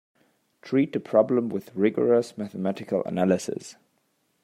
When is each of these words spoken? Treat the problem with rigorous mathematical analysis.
Treat 0.63 0.93
the 0.93 0.99
problem 0.99 1.47
with 1.47 1.75
rigorous 1.75 2.35
mathematical 2.35 3.03
analysis. 3.05 3.75